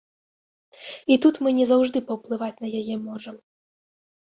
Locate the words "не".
1.59-1.65